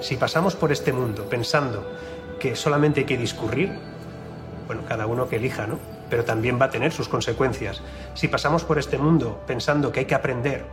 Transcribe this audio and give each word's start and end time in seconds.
Si 0.00 0.16
pasamos 0.16 0.54
por 0.54 0.70
este 0.70 0.92
mundo 0.92 1.28
pensando 1.28 1.84
que 2.38 2.54
solamente 2.54 3.00
hay 3.00 3.06
que 3.06 3.16
discurrir, 3.16 3.72
bueno, 4.66 4.82
cada 4.86 5.06
uno 5.06 5.28
que 5.28 5.36
elija, 5.36 5.66
¿no? 5.66 5.78
Pero 6.08 6.24
también 6.24 6.60
va 6.60 6.66
a 6.66 6.70
tener 6.70 6.92
sus 6.92 7.08
consecuencias. 7.08 7.82
Si 8.14 8.28
pasamos 8.28 8.64
por 8.64 8.78
este 8.78 8.96
mundo 8.96 9.42
pensando 9.46 9.90
que 9.90 10.00
hay 10.00 10.06
que 10.06 10.14
aprender 10.14 10.64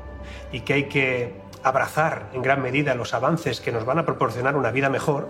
y 0.52 0.62
que 0.62 0.74
hay 0.74 0.84
que 0.86 1.34
abrazar 1.64 2.30
en 2.34 2.44
gran 2.44 2.62
medida 2.62 2.94
los 2.94 3.14
avances 3.14 3.60
que 3.60 3.72
nos 3.72 3.86
van 3.86 3.98
a 3.98 4.06
proporcionar 4.06 4.56
una 4.56 4.72
vida 4.72 4.90
mejor, 4.90 5.30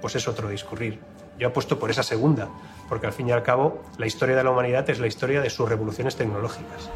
pues 0.00 0.16
es 0.16 0.26
otro 0.26 0.48
discurrir. 0.48 1.00
Yo 1.38 1.48
apuesto 1.48 1.78
por 1.78 1.90
esa 1.90 2.02
segunda, 2.02 2.48
porque 2.88 3.06
al 3.06 3.12
fin 3.12 3.28
y 3.28 3.32
al 3.32 3.42
cabo 3.42 3.82
la 3.98 4.06
historia 4.06 4.36
de 4.36 4.44
la 4.44 4.50
humanidad 4.50 4.88
es 4.88 5.00
la 5.00 5.06
historia 5.06 5.42
de 5.42 5.50
sus 5.50 5.68
revoluciones 5.68 6.16
tecnológicas. 6.16 6.90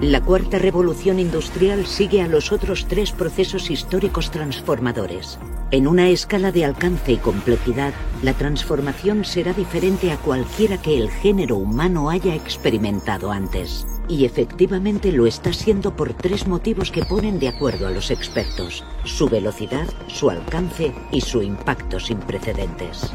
La 0.00 0.20
cuarta 0.20 0.60
revolución 0.60 1.18
industrial 1.18 1.84
sigue 1.84 2.22
a 2.22 2.28
los 2.28 2.52
otros 2.52 2.86
tres 2.86 3.10
procesos 3.10 3.68
históricos 3.68 4.30
transformadores. 4.30 5.40
En 5.72 5.88
una 5.88 6.08
escala 6.08 6.52
de 6.52 6.64
alcance 6.64 7.10
y 7.10 7.16
complejidad, 7.16 7.92
la 8.22 8.32
transformación 8.32 9.24
será 9.24 9.52
diferente 9.52 10.12
a 10.12 10.16
cualquiera 10.16 10.80
que 10.80 10.96
el 10.96 11.10
género 11.10 11.56
humano 11.56 12.10
haya 12.10 12.36
experimentado 12.36 13.32
antes. 13.32 13.88
Y 14.08 14.24
efectivamente 14.24 15.10
lo 15.10 15.26
está 15.26 15.52
siendo 15.52 15.96
por 15.96 16.14
tres 16.14 16.46
motivos 16.46 16.92
que 16.92 17.04
ponen 17.04 17.40
de 17.40 17.48
acuerdo 17.48 17.88
a 17.88 17.90
los 17.90 18.12
expertos. 18.12 18.84
Su 19.02 19.28
velocidad, 19.28 19.88
su 20.06 20.30
alcance 20.30 20.92
y 21.10 21.22
su 21.22 21.42
impacto 21.42 21.98
sin 21.98 22.18
precedentes. 22.18 23.12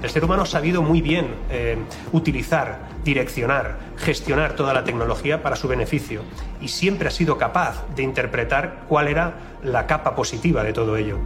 El 0.00 0.10
ser 0.10 0.24
humano 0.24 0.42
ha 0.42 0.46
sabido 0.46 0.80
muy 0.80 1.00
bien 1.00 1.34
eh, 1.50 1.76
utilizar, 2.12 2.95
direccionar, 3.06 3.78
gestionar 3.96 4.54
toda 4.56 4.74
la 4.74 4.84
tecnología 4.84 5.40
para 5.42 5.56
su 5.56 5.68
beneficio 5.68 6.22
y 6.60 6.68
siempre 6.68 7.08
ha 7.08 7.12
sido 7.12 7.38
capaz 7.38 7.86
de 7.94 8.02
interpretar 8.02 8.84
cuál 8.88 9.06
era 9.06 9.34
la 9.62 9.86
capa 9.86 10.14
positiva 10.16 10.64
de 10.64 10.72
todo 10.72 10.96
ello. 10.96 11.18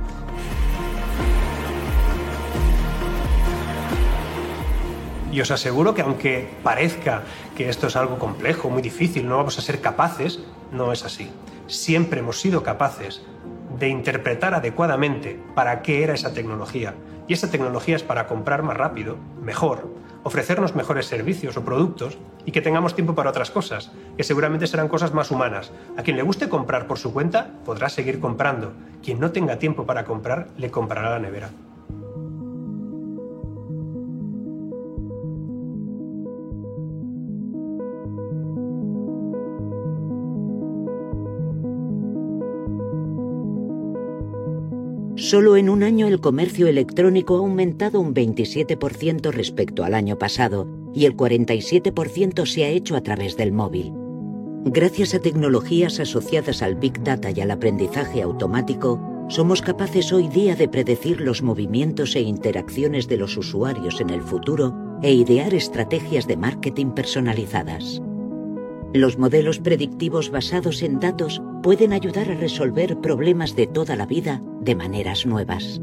Y 5.33 5.41
os 5.41 5.51
aseguro 5.51 5.95
que 5.95 6.03
aunque 6.03 6.51
parezca 6.63 7.23
que 7.57 7.69
esto 7.69 7.87
es 7.87 7.97
algo 7.97 8.19
complejo, 8.19 8.69
muy 8.69 8.83
difícil, 8.83 9.27
no 9.29 9.39
vamos 9.39 9.59
a 9.59 9.63
ser 9.63 9.81
capaces, 9.81 10.41
no 10.73 10.93
es 10.93 11.05
así. 11.05 11.31
Siempre 11.67 12.21
hemos 12.21 12.41
sido 12.41 12.63
capaces 12.63 13.23
de 13.79 13.89
interpretar 13.89 14.55
adecuadamente 14.55 15.41
para 15.55 15.83
qué 15.83 16.03
era 16.03 16.15
esa 16.15 16.35
tecnología. 16.35 16.95
Y 17.29 17.33
esa 17.33 17.51
tecnología 17.51 17.95
es 17.95 18.03
para 18.03 18.27
comprar 18.27 18.65
más 18.65 18.77
rápido, 18.77 19.17
mejor, 19.41 19.89
ofrecernos 20.23 20.75
mejores 20.75 21.07
servicios 21.07 21.57
o 21.57 21.65
productos 21.65 22.19
y 22.45 22.53
que 22.53 22.61
tengamos 22.61 22.95
tiempo 22.95 23.15
para 23.15 23.31
otras 23.31 23.51
cosas, 23.51 23.91
que 24.17 24.25
seguramente 24.25 24.67
serán 24.67 24.89
cosas 24.89 25.15
más 25.15 25.31
humanas. 25.31 25.73
A 25.97 26.03
quien 26.03 26.17
le 26.17 26.23
guste 26.23 26.49
comprar 26.49 26.87
por 26.87 26.99
su 26.99 27.13
cuenta, 27.13 27.51
podrá 27.65 27.89
seguir 27.89 28.21
comprando. 28.21 28.73
Quien 29.03 29.21
no 29.21 29.33
tenga 29.33 29.59
tiempo 29.59 29.87
para 29.87 30.05
comprar, 30.05 30.49
le 30.57 30.71
comprará 30.71 31.11
la 31.11 31.19
nevera. 31.19 31.51
Solo 45.31 45.57
en 45.57 45.71
un 45.71 45.85
año 45.85 46.09
el 46.09 46.21
comercio 46.21 46.67
electrónico 46.67 47.37
ha 47.37 47.39
aumentado 47.39 48.01
un 48.01 48.13
27% 48.13 49.31
respecto 49.31 49.85
al 49.85 49.95
año 49.95 50.19
pasado 50.19 50.67
y 50.93 51.05
el 51.05 51.17
47% 51.17 52.47
se 52.47 52.65
ha 52.65 52.69
hecho 52.69 52.97
a 52.97 53.01
través 53.01 53.37
del 53.37 53.53
móvil. 53.53 53.93
Gracias 54.65 55.15
a 55.15 55.21
tecnologías 55.21 56.01
asociadas 56.01 56.63
al 56.63 56.75
Big 56.75 57.05
Data 57.05 57.31
y 57.31 57.41
al 57.41 57.53
aprendizaje 57.53 58.23
automático, 58.23 59.01
somos 59.29 59.63
capaces 59.63 60.13
hoy 60.13 60.27
día 60.27 60.57
de 60.57 60.67
predecir 60.67 61.21
los 61.21 61.43
movimientos 61.43 62.17
e 62.17 62.23
interacciones 62.23 63.07
de 63.07 63.19
los 63.19 63.37
usuarios 63.37 64.01
en 64.01 64.11
el 64.11 64.23
futuro 64.23 64.75
e 65.01 65.13
idear 65.13 65.55
estrategias 65.55 66.27
de 66.27 66.39
marketing 66.39 66.91
personalizadas. 66.91 68.03
Los 68.93 69.19
modelos 69.19 69.61
predictivos 69.61 70.31
basados 70.31 70.83
en 70.83 70.99
datos 70.99 71.41
pueden 71.63 71.93
ayudar 71.93 72.29
a 72.29 72.35
resolver 72.35 72.97
problemas 72.99 73.55
de 73.55 73.69
toda 73.69 73.95
la 73.95 74.05
vida 74.05 74.43
de 74.63 74.75
maneras 74.75 75.27
nuevas. 75.27 75.81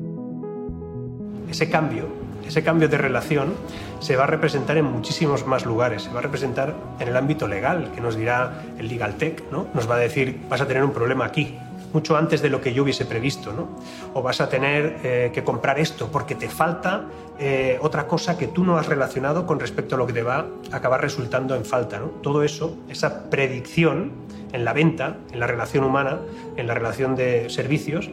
Ese 1.49 1.69
cambio, 1.69 2.09
ese 2.45 2.63
cambio 2.63 2.89
de 2.89 2.97
relación 2.97 3.53
se 4.01 4.17
va 4.17 4.25
a 4.25 4.27
representar 4.27 4.75
en 4.75 4.91
muchísimos 4.91 5.47
más 5.47 5.65
lugares. 5.65 6.03
Se 6.03 6.09
va 6.11 6.19
a 6.19 6.23
representar 6.23 6.75
en 6.99 7.07
el 7.07 7.15
ámbito 7.15 7.47
legal, 7.47 7.93
que 7.95 8.01
nos 8.01 8.17
dirá 8.17 8.65
el 8.77 8.89
Legal 8.89 9.15
Tech, 9.15 9.41
¿no? 9.53 9.67
Nos 9.73 9.89
va 9.89 9.95
a 9.95 9.99
decir, 9.99 10.41
vas 10.49 10.59
a 10.59 10.67
tener 10.67 10.83
un 10.83 10.91
problema 10.91 11.23
aquí, 11.23 11.57
mucho 11.93 12.17
antes 12.17 12.41
de 12.41 12.49
lo 12.49 12.61
que 12.61 12.73
yo 12.73 12.83
hubiese 12.83 13.05
previsto, 13.05 13.53
¿no? 13.53 13.67
O 14.13 14.21
vas 14.21 14.41
a 14.41 14.49
tener 14.49 14.99
eh, 15.03 15.31
que 15.33 15.43
comprar 15.43 15.79
esto 15.79 16.09
porque 16.11 16.35
te 16.35 16.49
falta 16.49 17.05
eh, 17.39 17.77
otra 17.81 18.07
cosa 18.07 18.37
que 18.37 18.47
tú 18.47 18.63
no 18.63 18.77
has 18.77 18.87
relacionado 18.87 19.45
con 19.45 19.59
respecto 19.59 19.95
a 19.95 19.97
lo 19.97 20.07
que 20.07 20.13
te 20.13 20.23
va 20.23 20.47
a 20.71 20.75
acabar 20.75 21.01
resultando 21.01 21.55
en 21.55 21.65
falta, 21.65 21.99
¿no? 21.99 22.07
Todo 22.21 22.43
eso, 22.43 22.75
esa 22.89 23.29
predicción 23.29 24.11
en 24.53 24.65
la 24.65 24.73
venta, 24.73 25.17
en 25.31 25.39
la 25.39 25.47
relación 25.47 25.83
humana, 25.83 26.19
en 26.55 26.67
la 26.67 26.73
relación 26.73 27.15
de 27.15 27.49
servicios, 27.49 28.09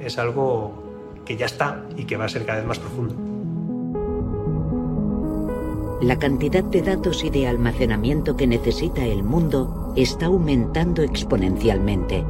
es 0.00 0.18
algo 0.18 1.20
que 1.24 1.36
ya 1.36 1.46
está 1.46 1.84
y 1.96 2.04
que 2.04 2.16
va 2.16 2.24
a 2.24 2.28
ser 2.28 2.44
cada 2.44 2.58
vez 2.58 2.66
más 2.66 2.78
profundo. 2.78 3.14
La 6.00 6.16
cantidad 6.16 6.62
de 6.62 6.80
datos 6.82 7.24
y 7.24 7.30
de 7.30 7.48
almacenamiento 7.48 8.36
que 8.36 8.46
necesita 8.46 9.04
el 9.04 9.24
mundo 9.24 9.92
está 9.96 10.26
aumentando 10.26 11.02
exponencialmente. 11.02 12.24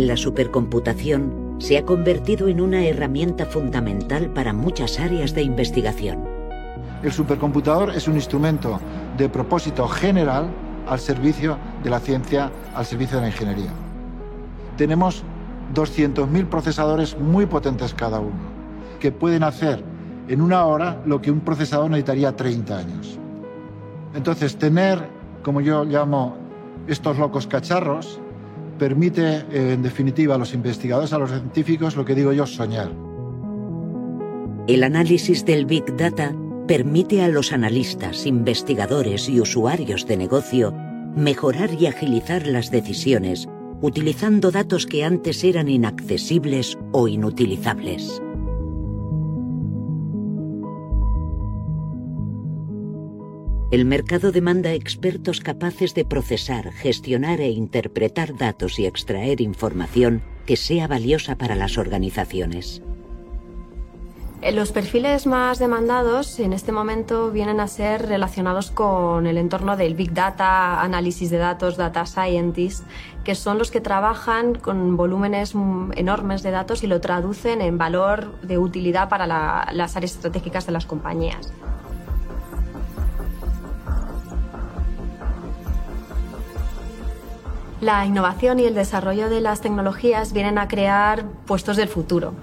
La 0.00 0.16
supercomputación 0.16 1.56
se 1.58 1.76
ha 1.76 1.84
convertido 1.84 2.48
en 2.48 2.62
una 2.62 2.82
herramienta 2.86 3.44
fundamental 3.44 4.30
para 4.30 4.54
muchas 4.54 4.98
áreas 4.98 5.34
de 5.34 5.42
investigación. 5.42 6.24
El 7.02 7.12
supercomputador 7.12 7.90
es 7.94 8.08
un 8.08 8.14
instrumento 8.14 8.80
de 9.18 9.28
propósito 9.28 9.86
general 9.86 10.48
al 10.88 11.00
servicio 11.00 11.58
de 11.84 11.90
la 11.90 12.00
ciencia, 12.00 12.50
al 12.74 12.86
servicio 12.86 13.18
de 13.18 13.24
la 13.24 13.28
ingeniería. 13.28 13.68
Tenemos 14.78 15.22
200.000 15.74 16.48
procesadores 16.48 17.18
muy 17.18 17.44
potentes 17.44 17.92
cada 17.92 18.20
uno, 18.20 18.40
que 19.00 19.12
pueden 19.12 19.42
hacer 19.42 19.84
en 20.28 20.40
una 20.40 20.64
hora 20.64 21.02
lo 21.04 21.20
que 21.20 21.30
un 21.30 21.40
procesador 21.40 21.90
necesitaría 21.90 22.34
30 22.34 22.78
años. 22.78 23.18
Entonces, 24.14 24.56
tener, 24.56 25.06
como 25.42 25.60
yo 25.60 25.84
llamo, 25.84 26.38
estos 26.86 27.18
locos 27.18 27.46
cacharros, 27.46 28.18
permite, 28.80 29.44
eh, 29.52 29.74
en 29.74 29.82
definitiva, 29.82 30.34
a 30.34 30.38
los 30.38 30.54
investigadores, 30.54 31.12
a 31.12 31.18
los 31.18 31.30
científicos, 31.30 31.94
lo 31.96 32.04
que 32.04 32.14
digo 32.14 32.32
yo, 32.32 32.46
soñar. 32.46 32.90
El 34.66 34.82
análisis 34.82 35.44
del 35.44 35.66
Big 35.66 35.96
Data 35.96 36.34
permite 36.66 37.22
a 37.22 37.28
los 37.28 37.52
analistas, 37.52 38.26
investigadores 38.26 39.28
y 39.28 39.38
usuarios 39.40 40.06
de 40.06 40.16
negocio 40.16 40.72
mejorar 41.14 41.70
y 41.74 41.86
agilizar 41.86 42.46
las 42.46 42.70
decisiones 42.70 43.48
utilizando 43.82 44.50
datos 44.50 44.86
que 44.86 45.04
antes 45.04 45.42
eran 45.44 45.68
inaccesibles 45.68 46.78
o 46.92 47.08
inutilizables. 47.08 48.22
El 53.70 53.84
mercado 53.84 54.32
demanda 54.32 54.72
expertos 54.72 55.38
capaces 55.38 55.94
de 55.94 56.04
procesar, 56.04 56.72
gestionar 56.72 57.40
e 57.40 57.50
interpretar 57.50 58.36
datos 58.36 58.80
y 58.80 58.86
extraer 58.86 59.40
información 59.40 60.22
que 60.44 60.56
sea 60.56 60.88
valiosa 60.88 61.36
para 61.36 61.54
las 61.54 61.78
organizaciones. 61.78 62.82
Eh, 64.42 64.50
los 64.50 64.72
perfiles 64.72 65.24
más 65.28 65.60
demandados 65.60 66.40
en 66.40 66.52
este 66.52 66.72
momento 66.72 67.30
vienen 67.30 67.60
a 67.60 67.68
ser 67.68 68.08
relacionados 68.08 68.72
con 68.72 69.28
el 69.28 69.38
entorno 69.38 69.76
del 69.76 69.94
Big 69.94 70.14
Data, 70.14 70.82
análisis 70.82 71.30
de 71.30 71.38
datos, 71.38 71.76
data 71.76 72.06
scientists, 72.06 72.82
que 73.22 73.36
son 73.36 73.56
los 73.56 73.70
que 73.70 73.80
trabajan 73.80 74.56
con 74.56 74.96
volúmenes 74.96 75.54
enormes 75.94 76.42
de 76.42 76.50
datos 76.50 76.82
y 76.82 76.88
lo 76.88 77.00
traducen 77.00 77.60
en 77.60 77.78
valor 77.78 78.40
de 78.40 78.58
utilidad 78.58 79.08
para 79.08 79.28
las 79.28 79.96
áreas 79.96 80.16
estratégicas 80.16 80.66
de 80.66 80.72
las 80.72 80.86
compañías. 80.86 81.52
La 87.80 88.04
innovación 88.04 88.60
y 88.60 88.64
el 88.64 88.74
desarrollo 88.74 89.30
de 89.30 89.40
las 89.40 89.62
tecnologías 89.62 90.34
vienen 90.34 90.58
a 90.58 90.68
crear 90.68 91.24
puestos 91.46 91.78
del 91.78 91.88
futuro. 91.88 92.34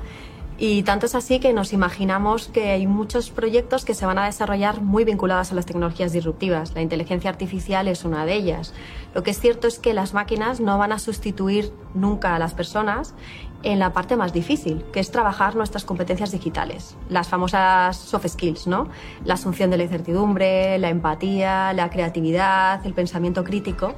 Y 0.58 0.82
tanto 0.82 1.06
es 1.06 1.14
así 1.14 1.40
que 1.40 1.54
nos 1.54 1.74
imaginamos 1.74 2.48
que 2.48 2.72
hay 2.72 2.88
muchos 2.88 3.30
proyectos 3.30 3.86
que 3.86 3.94
se 3.94 4.08
van 4.08 4.18
a 4.18 4.26
desarrollar 4.26 4.82
muy 4.82 5.04
vinculados 5.04 5.52
a 5.52 5.56
las 5.56 5.68
tecnologías 5.68 6.12
disruptivas. 6.12 6.74
La 6.74 6.82
inteligencia 6.82 7.30
artificial 7.30 7.88
es 7.88 8.04
una 8.04 8.26
de 8.26 8.34
ellas. 8.34 8.74
Lo 9.14 9.22
que 9.22 9.30
es 9.30 9.40
cierto 9.40 9.68
es 9.68 9.78
que 9.78 9.94
las 9.94 10.16
máquinas 10.16 10.60
no 10.60 10.80
van 10.80 10.92
a 10.92 10.98
sustituir 10.98 11.72
nunca 11.94 12.34
a 12.34 12.40
las 12.40 12.56
personas 12.56 13.14
en 13.62 13.78
la 13.78 13.94
parte 13.94 14.16
más 14.16 14.34
difícil, 14.34 14.84
que 14.92 15.00
es 15.00 15.12
trabajar 15.12 15.56
nuestras 15.56 15.86
competencias 15.86 16.32
digitales, 16.32 16.96
las 17.10 17.28
famosas 17.28 17.96
soft 17.96 18.28
skills, 18.28 18.66
¿no? 18.66 18.90
La 19.24 19.36
asunción 19.36 19.70
de 19.70 19.78
la 19.78 19.84
incertidumbre, 19.84 20.80
la 20.80 20.90
empatía, 20.90 21.74
la 21.74 21.92
creatividad, 21.92 22.84
el 22.84 22.96
pensamiento 22.96 23.44
crítico. 23.44 23.94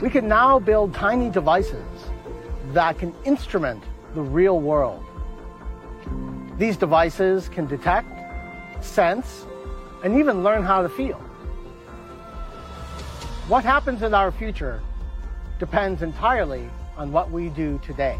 We 0.00 0.08
can 0.08 0.28
now 0.28 0.58
build 0.58 0.94
tiny 0.94 1.28
devices 1.28 1.84
that 2.72 2.98
can 2.98 3.12
instrument 3.24 3.84
the 4.14 4.22
real 4.22 4.58
world. 4.58 5.04
These 6.56 6.78
devices 6.78 7.50
can 7.50 7.66
detect, 7.66 8.08
sense, 8.82 9.46
and 10.02 10.18
even 10.18 10.42
learn 10.42 10.64
how 10.64 10.80
to 10.80 10.88
feel. 10.88 11.18
What 13.48 13.62
happens 13.62 14.02
in 14.02 14.14
our 14.14 14.32
future 14.32 14.80
depends 15.58 16.00
entirely 16.00 16.70
on 16.96 17.12
what 17.12 17.30
we 17.30 17.50
do 17.50 17.78
today. 17.84 18.18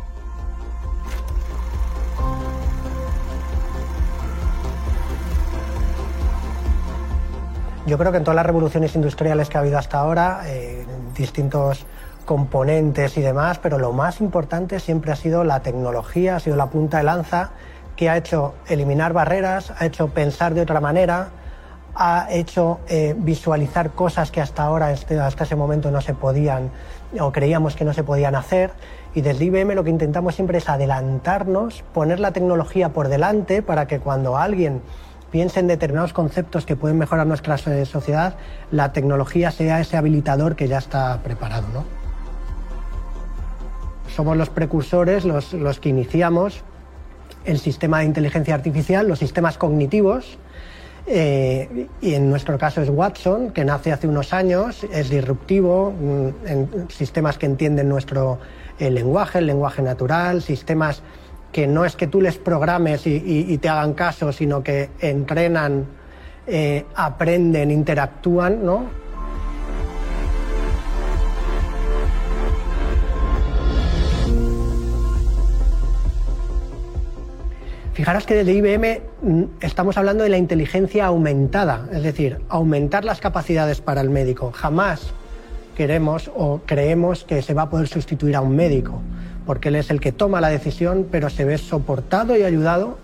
Yo 7.86 7.96
creo 7.96 8.12
que 8.12 8.18
en 8.18 8.24
todas 8.24 8.36
las 8.36 8.46
revoluciones 8.46 8.94
industriales 8.94 9.48
que 9.48 9.56
ha 9.56 9.62
habido 9.62 9.78
hasta 9.78 9.98
ahora, 9.98 10.42
eh, 10.44 10.79
distintos 11.20 11.86
componentes 12.24 13.16
y 13.16 13.20
demás, 13.20 13.58
pero 13.58 13.78
lo 13.78 13.92
más 13.92 14.20
importante 14.20 14.80
siempre 14.80 15.12
ha 15.12 15.16
sido 15.16 15.44
la 15.44 15.60
tecnología, 15.60 16.36
ha 16.36 16.40
sido 16.40 16.56
la 16.56 16.70
punta 16.70 16.98
de 16.98 17.04
lanza 17.04 17.50
que 17.96 18.08
ha 18.08 18.16
hecho 18.16 18.54
eliminar 18.66 19.12
barreras, 19.12 19.72
ha 19.78 19.84
hecho 19.84 20.08
pensar 20.08 20.54
de 20.54 20.62
otra 20.62 20.80
manera, 20.80 21.28
ha 21.94 22.28
hecho 22.30 22.80
eh, 22.88 23.14
visualizar 23.18 23.90
cosas 23.90 24.30
que 24.30 24.40
hasta 24.40 24.62
ahora, 24.62 24.92
este, 24.92 25.20
hasta 25.20 25.44
ese 25.44 25.56
momento 25.56 25.90
no 25.90 26.00
se 26.00 26.14
podían 26.14 26.70
o 27.20 27.32
creíamos 27.32 27.76
que 27.76 27.84
no 27.84 27.92
se 27.92 28.04
podían 28.04 28.34
hacer. 28.34 28.70
Y 29.14 29.20
desde 29.20 29.44
IBM 29.44 29.74
lo 29.74 29.84
que 29.84 29.90
intentamos 29.90 30.36
siempre 30.36 30.58
es 30.58 30.68
adelantarnos, 30.68 31.82
poner 31.92 32.20
la 32.20 32.30
tecnología 32.30 32.90
por 32.90 33.08
delante 33.08 33.60
para 33.60 33.86
que 33.86 33.98
cuando 33.98 34.38
alguien 34.38 34.82
piense 35.30 35.60
en 35.60 35.66
determinados 35.66 36.12
conceptos 36.12 36.66
que 36.66 36.76
pueden 36.76 36.98
mejorar 36.98 37.26
nuestra 37.26 37.56
sociedad, 37.58 38.34
la 38.70 38.92
tecnología 38.92 39.50
sea 39.50 39.80
ese 39.80 39.96
habilitador 39.96 40.56
que 40.56 40.68
ya 40.68 40.78
está 40.78 41.20
preparado. 41.22 41.66
¿no? 41.72 41.84
Somos 44.14 44.36
los 44.36 44.50
precursores, 44.50 45.24
los, 45.24 45.52
los 45.52 45.78
que 45.78 45.88
iniciamos 45.88 46.62
el 47.44 47.58
sistema 47.58 48.00
de 48.00 48.06
inteligencia 48.06 48.54
artificial, 48.54 49.08
los 49.08 49.18
sistemas 49.18 49.56
cognitivos, 49.56 50.38
eh, 51.06 51.88
y 52.00 52.14
en 52.14 52.28
nuestro 52.28 52.58
caso 52.58 52.82
es 52.82 52.90
Watson, 52.90 53.50
que 53.50 53.64
nace 53.64 53.92
hace 53.92 54.06
unos 54.06 54.32
años, 54.32 54.84
es 54.92 55.08
disruptivo 55.08 55.92
mm, 55.92 56.88
sistemas 56.90 57.38
que 57.38 57.46
entienden 57.46 57.88
nuestro 57.88 58.38
lenguaje, 58.78 59.40
el 59.40 59.46
lenguaje 59.46 59.82
natural, 59.82 60.40
sistemas 60.40 61.02
que 61.52 61.66
no 61.66 61.84
es 61.84 61.96
que 61.96 62.06
tú 62.06 62.20
les 62.20 62.38
programes 62.38 63.06
y, 63.06 63.58
te 63.58 63.68
hagan 63.68 63.94
caso, 63.94 64.32
sino 64.32 64.62
que 64.62 64.90
entrenan, 65.00 65.86
eh, 66.46 66.84
aprenden, 66.94 67.70
interactúan, 67.70 68.64
¿no? 68.64 69.00
Fijaros 77.92 78.24
que 78.24 78.34
desde 78.34 78.52
IBM 78.52 79.02
mm, 79.20 79.42
estamos 79.60 79.98
hablando 79.98 80.24
de 80.24 80.30
la 80.30 80.38
inteligencia 80.38 81.06
aumentada, 81.06 81.86
es 81.92 82.02
decir, 82.02 82.38
aumentar 82.48 83.04
las 83.04 83.20
capacidades 83.20 83.80
para 83.80 84.00
el 84.00 84.08
médico. 84.08 84.52
Jamás 84.52 85.12
queremos 85.80 86.30
o 86.36 86.60
creemos 86.66 87.24
que 87.24 87.40
se 87.40 87.54
va 87.54 87.62
a 87.62 87.70
poder 87.70 87.88
sustituir 87.88 88.36
a 88.36 88.42
un 88.42 88.54
médico 88.54 89.00
porque 89.46 89.70
él 89.70 89.76
es 89.76 89.88
el 89.88 89.98
que 89.98 90.12
toma 90.12 90.38
la 90.38 90.50
decisión, 90.50 91.06
pero 91.10 91.30
se 91.30 91.46
ve 91.46 91.56
soportado 91.56 92.36
y 92.36 92.42
ayudado 92.42 92.98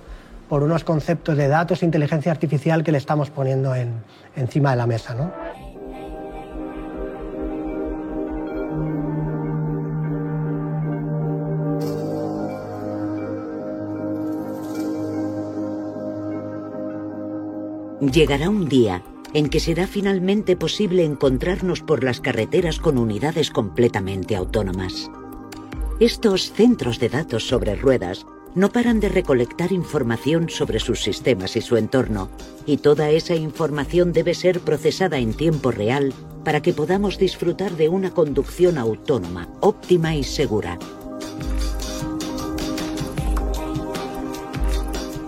por 0.51 0.63
unos 0.63 0.85
conceptos 0.85 1.39
de 1.39 1.49
datos 1.49 1.83
e 1.83 1.87
inteligencia 1.87 2.31
artificial 2.31 2.85
que 2.85 2.93
le 2.93 2.99
estamos 2.99 3.31
poniendo 3.31 3.73
encima 4.37 4.73
de 4.73 4.77
la 4.77 4.87
mesa. 4.87 5.17
Llegará 18.03 18.51
un 18.51 18.69
día 18.69 19.03
en 19.33 19.49
que 19.49 19.61
será 19.61 19.87
finalmente 19.87 20.57
posible 20.57 21.05
encontrarnos 21.05 21.83
por 21.83 22.05
las 22.05 22.21
carreteras 22.21 22.79
con 22.79 22.99
unidades 22.99 23.51
completamente 23.51 24.37
autónomas. 24.37 25.11
Estos 26.01 26.53
centros 26.53 26.99
de 26.99 27.09
datos 27.09 27.47
sobre 27.47 27.75
ruedas 27.75 28.27
no 28.55 28.71
paran 28.71 29.01
de 29.01 29.11
recolectar 29.11 29.71
información 29.71 30.49
sobre 30.49 30.81
sus 30.81 31.03
sistemas 31.03 31.57
y 31.57 31.61
su 31.61 31.77
entorno, 31.77 32.31
y 32.65 32.79
toda 32.79 33.11
esa 33.11 33.35
información 33.35 34.13
debe 34.13 34.35
ser 34.35 34.61
procesada 34.61 35.19
en 35.19 35.35
tiempo 35.35 35.71
real 35.71 36.15
para 36.43 36.63
que 36.63 36.73
podamos 36.73 37.19
disfrutar 37.19 37.73
de 37.77 37.89
una 37.89 38.13
conducción 38.13 38.79
autónoma, 38.79 39.49
óptima 39.61 40.17
y 40.17 40.25
segura. 40.25 40.79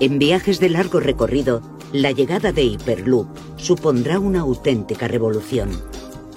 En 0.00 0.18
viajes 0.18 0.60
de 0.60 0.70
largo 0.70 1.00
recorrido, 1.00 1.60
la 1.92 2.12
llegada 2.12 2.52
de 2.52 2.64
Hyperloop 2.64 3.28
supondrá 3.56 4.18
una 4.18 4.40
auténtica 4.40 5.08
revolución 5.08 5.70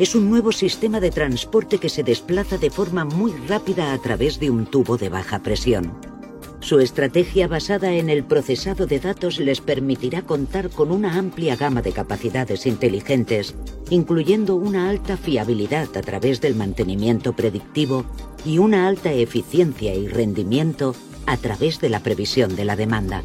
es 0.01 0.15
un 0.15 0.31
nuevo 0.31 0.51
sistema 0.51 0.99
de 0.99 1.11
transporte 1.11 1.77
que 1.77 1.87
se 1.87 2.01
desplaza 2.01 2.57
de 2.57 2.71
forma 2.71 3.05
muy 3.05 3.33
rápida 3.47 3.93
a 3.93 3.97
través 3.99 4.39
de 4.39 4.49
un 4.49 4.65
tubo 4.65 4.97
de 4.97 5.09
baja 5.09 5.43
presión. 5.43 5.93
Su 6.59 6.79
estrategia 6.79 7.47
basada 7.47 7.93
en 7.93 8.09
el 8.09 8.23
procesado 8.23 8.87
de 8.87 8.99
datos 8.99 9.39
les 9.39 9.61
permitirá 9.61 10.23
contar 10.23 10.71
con 10.71 10.91
una 10.91 11.19
amplia 11.19 11.55
gama 11.55 11.83
de 11.83 11.91
capacidades 11.91 12.65
inteligentes, 12.65 13.53
incluyendo 13.91 14.55
una 14.55 14.89
alta 14.89 15.17
fiabilidad 15.17 15.95
a 15.95 16.01
través 16.01 16.41
del 16.41 16.55
mantenimiento 16.55 17.33
predictivo 17.33 18.03
y 18.43 18.57
una 18.57 18.87
alta 18.87 19.13
eficiencia 19.13 19.93
y 19.93 20.07
rendimiento 20.07 20.95
a 21.27 21.37
través 21.37 21.79
de 21.79 21.89
la 21.89 21.99
previsión 21.99 22.55
de 22.55 22.65
la 22.65 22.75
demanda. 22.75 23.21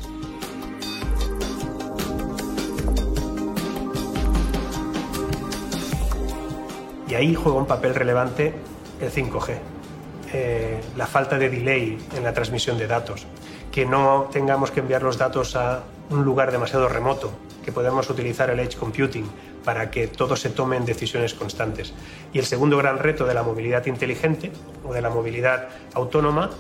Ahí 7.17 7.35
juega 7.35 7.57
un 7.57 7.67
papel 7.67 7.95
relevante 7.95 8.53
el 9.01 9.11
5G. 9.11 9.57
Eh, 10.35 10.81
la 10.99 11.07
falta 11.07 11.39
de 11.39 11.49
delay 11.49 11.97
en 12.15 12.23
la 12.23 12.35
transmisión 12.35 12.77
de 12.77 12.87
datos, 12.87 13.27
que 13.73 13.87
no 13.87 14.29
tengamos 14.31 14.71
que 14.71 14.81
enviar 14.81 15.03
los 15.03 15.17
datos 15.17 15.57
a 15.57 15.85
un 16.11 16.25
lugar 16.25 16.53
demasiado 16.53 16.91
remoto, 16.91 17.33
que 17.65 17.73
podamos 17.73 18.11
utilizar 18.11 18.51
el 18.51 18.61
edge 18.61 18.77
computing 18.77 19.25
para 19.65 19.91
que 19.91 20.09
todos 20.09 20.41
se 20.41 20.51
tomen 20.51 20.85
decisiones 20.85 21.33
constantes. 21.33 21.95
Y 22.35 22.39
el 22.39 22.45
segundo 22.45 22.77
gran 22.77 22.99
reto 22.99 23.25
de 23.25 23.33
la 23.33 23.43
movilidad 23.43 23.87
inteligente 23.87 24.53
o 24.87 24.93
de 24.93 25.01
la 25.01 25.09
movilidad 25.09 25.69
autónoma 25.95 26.51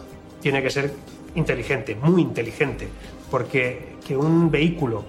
tiene 0.40 0.62
que 0.62 0.70
ser 0.70 0.94
inteligente, 1.34 1.96
muy 1.96 2.22
inteligente, 2.22 2.88
porque 3.30 3.96
que 4.06 4.16
un 4.16 4.50
vehículo 4.50 5.04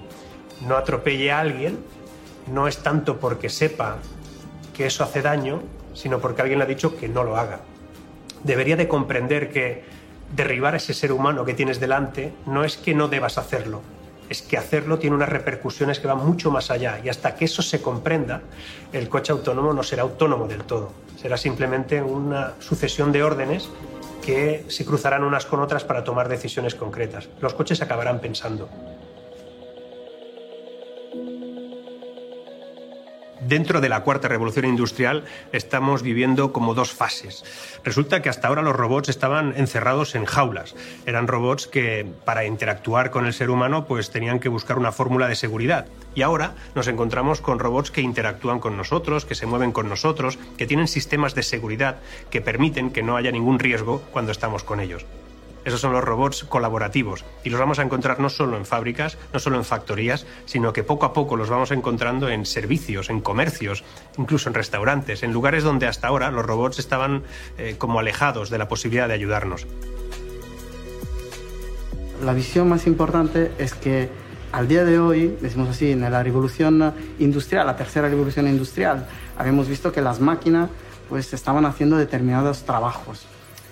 no 0.67 0.75
atropelle 0.75 1.31
a 1.31 1.39
alguien 1.39 1.79
no 2.51 2.67
es 2.67 2.79
tanto 2.79 3.17
porque 3.17 3.47
sepa 3.47 3.99
que 4.77 4.85
eso 4.85 5.03
hace 5.03 5.21
daño, 5.21 5.63
sino 5.93 6.19
porque 6.19 6.43
alguien 6.43 6.59
le 6.59 6.65
ha 6.65 6.67
dicho 6.67 6.95
que 6.95 7.09
no 7.09 7.23
lo 7.23 7.35
haga 7.35 7.59
debería 8.43 8.75
de 8.75 8.87
comprender 8.87 9.51
que 9.51 9.83
derribar 10.35 10.75
ese 10.75 10.93
ser 10.93 11.11
humano 11.11 11.45
que 11.45 11.53
tienes 11.53 11.79
delante 11.79 12.33
no 12.45 12.63
es 12.63 12.77
que 12.77 12.93
no 12.93 13.07
debas 13.07 13.37
hacerlo, 13.37 13.81
es 14.29 14.41
que 14.41 14.57
hacerlo 14.57 14.99
tiene 14.99 15.15
unas 15.15 15.29
repercusiones 15.29 15.99
que 15.99 16.07
van 16.07 16.25
mucho 16.25 16.51
más 16.51 16.69
allá 16.69 16.99
y 17.03 17.09
hasta 17.09 17.35
que 17.35 17.45
eso 17.45 17.61
se 17.61 17.81
comprenda, 17.81 18.41
el 18.91 19.07
coche 19.09 19.31
autónomo 19.31 19.73
no 19.73 19.83
será 19.83 20.03
autónomo 20.03 20.47
del 20.47 20.63
todo, 20.63 20.91
será 21.21 21.37
simplemente 21.37 22.01
una 22.01 22.53
sucesión 22.59 23.11
de 23.11 23.23
órdenes 23.23 23.69
que 24.25 24.65
se 24.67 24.83
cruzarán 24.83 25.23
unas 25.23 25.45
con 25.45 25.61
otras 25.61 25.85
para 25.85 26.03
tomar 26.03 26.27
decisiones 26.27 26.75
concretas. 26.75 27.29
Los 27.39 27.53
coches 27.53 27.81
acabarán 27.81 28.19
pensando. 28.19 28.67
Dentro 33.41 33.81
de 33.81 33.89
la 33.89 34.01
cuarta 34.01 34.27
revolución 34.27 34.65
industrial 34.65 35.23
estamos 35.51 36.01
viviendo 36.01 36.51
como 36.51 36.73
dos 36.73 36.91
fases. 36.91 37.43
Resulta 37.83 38.21
que 38.21 38.29
hasta 38.29 38.47
ahora 38.47 38.63
los 38.63 38.75
robots 38.75 39.09
estaban 39.09 39.53
encerrados 39.57 40.15
en 40.15 40.25
jaulas. 40.25 40.75
Eran 41.05 41.27
robots 41.27 41.67
que 41.67 42.05
para 42.25 42.45
interactuar 42.45 43.11
con 43.11 43.25
el 43.25 43.33
ser 43.33 43.49
humano 43.49 43.85
pues 43.85 44.09
tenían 44.09 44.39
que 44.39 44.49
buscar 44.49 44.77
una 44.77 44.91
fórmula 44.91 45.27
de 45.27 45.35
seguridad. 45.35 45.85
Y 46.15 46.23
ahora 46.23 46.55
nos 46.73 46.87
encontramos 46.87 47.41
con 47.41 47.59
robots 47.59 47.91
que 47.91 48.01
interactúan 48.01 48.59
con 48.59 48.75
nosotros, 48.75 49.25
que 49.25 49.35
se 49.35 49.45
mueven 49.45 49.71
con 49.71 49.87
nosotros, 49.87 50.39
que 50.57 50.65
tienen 50.65 50.87
sistemas 50.87 51.35
de 51.35 51.43
seguridad 51.43 51.97
que 52.31 52.41
permiten 52.41 52.89
que 52.89 53.03
no 53.03 53.17
haya 53.17 53.31
ningún 53.31 53.59
riesgo 53.59 54.01
cuando 54.11 54.31
estamos 54.31 54.63
con 54.63 54.79
ellos. 54.79 55.05
Esos 55.67 55.81
son 55.81 55.91
los 55.91 56.01
robots 56.01 56.45
colaborativos 56.45 57.25
y 57.43 57.49
los 57.49 57.59
vamos 57.59 57.77
a 57.77 57.81
encontrar 57.81 58.21
no 58.21 58.29
solo 58.29 58.55
en 58.55 58.65
fábricas, 58.65 59.17
no 59.33 59.39
solo 59.39 59.57
en 59.57 59.65
factorías, 59.65 60.25
sino 60.45 60.71
que 60.71 60.81
poco 60.81 61.05
a 61.05 61.11
poco 61.11 61.35
los 61.35 61.49
vamos 61.49 61.71
encontrando 61.71 62.29
en 62.29 62.45
servicios, 62.45 63.09
en 63.09 63.19
comercios, 63.19 63.83
incluso 64.17 64.47
en 64.47 64.55
restaurantes, 64.55 65.23
en 65.23 65.33
lugares 65.33 65.65
donde 65.65 65.85
hasta 65.85 66.07
ahora 66.07 66.31
los 66.31 66.45
robots 66.45 66.79
estaban 66.79 67.23
eh, 67.57 67.75
como 67.77 67.99
alejados 67.99 68.49
de 68.49 68.57
la 68.57 68.69
posibilidad 68.69 69.09
de 69.09 69.15
ayudarnos. 69.15 69.67
La 72.23 72.31
visión 72.33 72.69
más 72.69 72.87
importante 72.87 73.51
es 73.57 73.73
que 73.73 74.09
al 74.53 74.69
día 74.69 74.85
de 74.85 74.99
hoy, 74.99 75.35
decimos 75.41 75.67
así, 75.67 75.91
en 75.91 75.99
la 75.99 76.23
revolución 76.23 76.93
industrial, 77.19 77.67
la 77.67 77.75
tercera 77.75 78.07
revolución 78.07 78.47
industrial, 78.47 79.05
habíamos 79.37 79.67
visto 79.67 79.91
que 79.91 80.01
las 80.01 80.21
máquinas 80.21 80.69
pues 81.09 81.33
estaban 81.33 81.65
haciendo 81.65 81.97
determinados 81.97 82.63
trabajos 82.63 83.27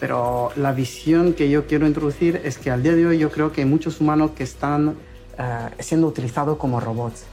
pero 0.05 0.51
la 0.55 0.71
visión 0.71 1.33
que 1.33 1.49
yo 1.49 1.65
quiero 1.65 1.87
introducir 1.87 2.39
es 2.43 2.59
que 2.59 2.69
al 2.69 2.83
día 2.83 2.93
de 2.93 3.07
hoy 3.07 3.17
yo 3.17 3.31
creo 3.31 3.51
que 3.51 3.61
hay 3.61 3.67
muchos 3.67 3.99
humanos 3.99 4.29
que 4.37 4.43
están 4.43 4.95
eh, 5.35 5.69
siendo 5.79 6.05
utilizados 6.05 6.59
como 6.59 6.79
robots. 6.79 7.23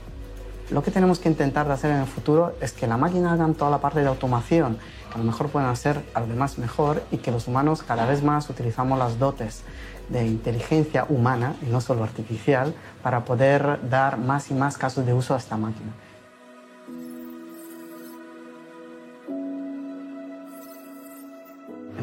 Lo 0.71 0.83
que 0.83 0.91
tenemos 0.91 1.19
que 1.19 1.29
intentar 1.29 1.71
hacer 1.71 1.91
en 1.91 1.99
el 1.99 2.07
futuro 2.07 2.55
es 2.63 2.73
que 2.73 2.87
la 2.87 2.97
máquina 2.97 3.35
hagan 3.35 3.53
toda 3.53 3.71
la 3.71 3.79
parte 3.83 4.01
de 4.01 4.07
automación, 4.07 4.79
que 5.11 5.17
a 5.17 5.19
lo 5.19 5.25
mejor 5.25 5.51
pueden 5.51 5.69
hacer 5.69 6.01
algo 6.15 6.31
demás 6.31 6.57
mejor 6.57 7.03
y 7.11 7.19
que 7.19 7.31
los 7.31 7.47
humanos 7.47 7.83
cada 7.83 8.07
vez 8.07 8.23
más 8.23 8.49
utilizamos 8.49 8.99
las 8.99 9.19
dotes 9.19 9.65
de 10.09 10.27
inteligencia 10.27 11.05
humana 11.11 11.57
y 11.61 11.67
no 11.67 11.83
solo 11.83 12.05
artificial 12.05 12.73
para 13.03 13.27
poder 13.27 13.81
dar 13.91 14.17
más 14.17 14.51
y 14.51 14.55
más 14.55 14.79
casos 14.79 15.05
de 15.05 15.13
uso 15.13 15.35
a 15.35 15.37
esta 15.37 15.59
máquina. 15.59 15.93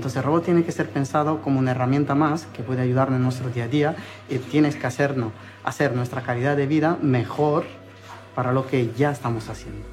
Entonces 0.10 0.34
el 0.34 0.42
tiene 0.42 0.64
que 0.64 0.72
ser 0.72 0.90
pensado 0.90 1.40
como 1.44 1.60
una 1.60 1.70
herramienta 1.70 2.16
más 2.16 2.48
que 2.48 2.64
puede 2.64 2.82
ayudarnos 2.82 3.18
en 3.18 3.24
nuestro 3.24 3.52
día 3.52 3.66
a 3.66 3.68
día 3.68 3.96
y 4.28 4.40
tienes 4.40 4.76
que 4.76 4.88
hacernos, 4.88 5.32
hacer 5.64 5.96
nuestra 5.96 6.24
calidad 6.24 6.58
de 6.58 6.66
vida 6.66 6.98
mejor 7.00 7.66
para 8.34 8.52
lo 8.52 8.66
que 8.66 8.92
ya 8.98 9.12
estamos 9.12 9.50
haciendo. 9.50 9.86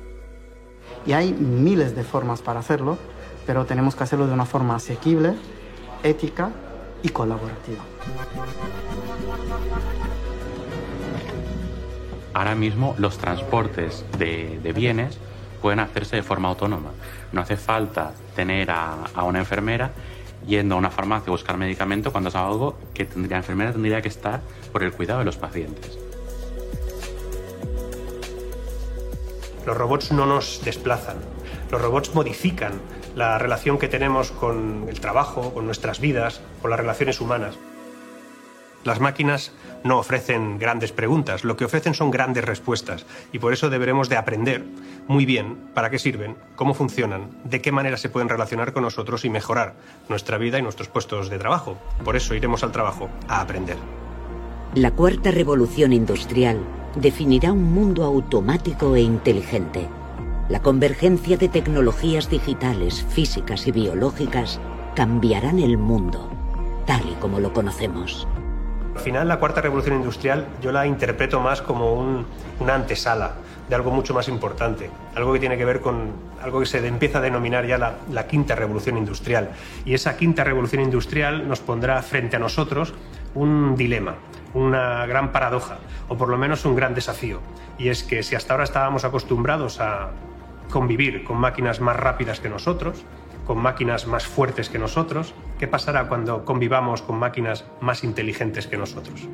Y 1.05 1.13
hay 1.13 1.35
miles 1.35 1.95
de 1.95 2.03
formas 2.03 2.41
para 2.41 2.61
hacerlo, 2.61 2.97
pero 3.45 3.67
tenemos 3.67 3.95
que 3.95 4.05
hacerlo 4.05 4.27
de 4.27 4.33
una 4.33 4.47
forma 4.47 4.77
asequible, 4.77 5.35
ética 6.03 6.51
y 7.03 7.11
colaborativa. 7.11 7.85
Ahora 12.33 12.55
mismo 12.55 12.95
los 12.97 13.19
transportes 13.19 14.07
de 14.19 14.73
bienes 14.75 15.19
pueden 15.57 15.81
hacerse 15.81 16.17
de 16.17 16.23
forma 16.23 16.49
autónoma. 16.49 16.91
No 17.33 17.41
hace 17.41 17.57
falta 17.57 18.13
tener 18.35 18.71
a, 18.71 19.05
una 19.23 19.39
enfermera 19.39 19.91
yendo 20.47 20.77
a 20.77 20.79
una 20.79 20.91
farmacia 20.91 21.29
a 21.29 21.33
buscar 21.33 21.57
medicamento 21.57 22.13
cuando 22.13 22.29
es 22.29 22.37
algo 22.37 22.79
que 22.95 23.09
la 23.29 23.39
enfermera 23.39 23.73
tendría 23.73 24.01
que 24.01 24.09
estar 24.09 24.41
por 24.73 24.83
el 24.83 24.93
cuidado 24.93 25.21
de 25.21 25.25
los 25.25 25.37
pacientes. 25.37 25.99
Los 29.67 29.77
robots 29.77 30.13
no 30.13 30.27
nos 30.27 30.61
desplazan, 30.65 31.17
los 31.73 31.81
robots 31.81 32.15
modifican 32.15 32.81
la 33.17 33.39
relación 33.39 33.79
que 33.79 33.89
tenemos 33.89 34.31
con 34.31 34.87
el 34.89 35.01
trabajo, 35.01 35.53
con 35.53 35.67
nuestras 35.67 35.99
vidas, 35.99 36.41
con 36.63 36.71
las 36.71 36.79
relaciones 36.79 37.21
humanas. 37.21 37.57
Las 38.87 39.01
máquinas 39.01 39.51
no 39.83 39.99
ofrecen 39.99 40.61
grandes 40.61 40.93
preguntas, 40.93 41.43
lo 41.43 41.57
que 41.57 41.65
ofrecen 41.65 41.93
son 41.93 42.13
grandes 42.13 42.45
respuestas 42.45 43.05
y 43.33 43.41
por 43.41 43.53
eso 43.53 43.69
deberemos 43.69 44.09
de 44.09 44.17
aprender 44.17 44.65
muy 45.09 45.27
bien 45.27 45.57
para 45.75 45.91
qué 45.91 45.99
sirven, 45.99 46.37
cómo 46.55 46.73
funcionan, 46.73 47.31
de 47.43 47.61
qué 47.61 47.73
manera 47.73 47.97
se 47.97 48.09
pueden 48.09 48.29
relacionar 48.29 48.73
con 48.73 48.85
nosotros 48.85 49.25
y 49.25 49.31
mejorar 49.31 49.75
nuestra 50.09 50.39
vida 50.39 50.61
y 50.61 50.63
nuestros 50.63 50.89
puestos 50.89 51.31
de 51.31 51.39
trabajo. 51.39 51.77
Por 52.05 52.15
eso 52.15 52.37
iremos 52.37 52.63
al 52.63 52.71
trabajo 52.71 53.11
a 53.27 53.41
aprender. 53.41 53.77
La 54.77 54.93
cuarta 54.93 55.33
revolución 55.33 55.93
industrial 55.93 56.61
definirá 56.95 57.51
un 57.51 57.65
mundo 57.65 58.05
automático 58.05 58.95
e 58.95 59.01
inteligente. 59.01 59.89
La 60.49 60.63
convergencia 60.63 61.37
de 61.37 61.49
tecnologías 61.49 62.31
digitales, 62.31 63.05
físicas 63.11 63.67
y 63.67 63.73
biológicas 63.73 64.61
cambiarán 64.95 65.59
el 65.59 65.77
mundo, 65.77 66.31
tal 66.87 67.03
y 67.09 67.15
como 67.15 67.41
lo 67.41 67.53
conocemos. 67.53 68.29
Al 68.97 69.03
final, 69.03 69.29
la 69.29 69.39
cuarta 69.39 69.61
revolución 69.61 69.97
industrial 69.97 70.47
yo 70.63 70.73
la 70.73 70.87
interpreto 70.87 71.39
más 71.39 71.61
como 71.61 72.25
una 72.59 72.75
antesala 72.75 73.35
de 73.69 73.75
algo 73.75 73.91
mucho 73.91 74.15
más 74.15 74.27
importante, 74.27 74.91
algo 75.15 75.35
que 75.35 75.39
tiene 75.39 75.59
que 75.59 75.67
ver 75.67 75.83
con 75.83 76.13
algo 76.43 76.61
que 76.61 76.67
se 76.67 76.85
empieza 76.85 77.19
a 77.19 77.21
denominar 77.21 77.67
ya 77.67 77.77
la, 77.77 77.97
la 78.11 78.27
quinta 78.27 78.55
revolución 78.55 78.97
industrial. 78.97 79.51
Y 79.85 79.93
esa 79.93 80.17
quinta 80.17 80.45
revolución 80.45 80.81
industrial 80.81 81.47
nos 81.47 81.61
pondrá 81.61 82.01
frente 82.01 82.37
a 82.37 82.39
nosotros 82.39 82.95
un 83.35 83.77
dilema, 83.77 84.15
una 84.55 85.05
gran 85.05 85.31
paradoja, 85.31 85.77
o 86.09 86.17
por 86.17 86.31
lo 86.31 86.39
menos 86.39 86.65
un 86.65 86.75
gran 86.75 86.95
desafío. 86.95 87.41
Y 87.77 87.91
es 87.91 88.03
que 88.03 88.23
si 88.23 88.35
hasta 88.35 88.55
ahora 88.55 88.65
estábamos 88.65 89.05
acostumbrados 89.05 89.79
a 89.79 90.09
convivir 90.71 91.23
con 91.23 91.37
máquinas 91.37 91.83
más 91.83 91.97
rápidas 91.97 92.41
que 92.41 92.49
nosotros, 92.49 93.05
con 93.47 93.59
máquinas 93.59 94.07
más 94.07 94.27
fuertes 94.27 94.69
que 94.69 94.79
nosotros? 94.79 95.35
¿Qué 95.59 95.69
pasará 95.69 96.09
cuando 96.09 96.45
convivamos 96.45 97.03
con 97.03 97.19
máquinas 97.19 97.65
más 97.81 98.05
inteligentes 98.05 98.67
que 98.67 98.77
nosotros? 98.77 99.29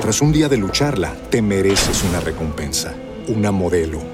Tras 0.00 0.20
un 0.20 0.32
día 0.32 0.50
de 0.50 0.58
lucharla, 0.58 1.14
te 1.30 1.40
mereces 1.40 2.04
una 2.04 2.20
recompensa, 2.20 2.94
una 3.26 3.50
modelo 3.50 4.13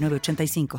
906985. 0.00 0.78